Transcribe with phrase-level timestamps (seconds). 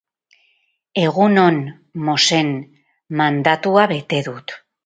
[1.01, 1.59] Egunon,
[2.09, 2.51] Mosen,
[3.23, 4.59] mandatua bete dut.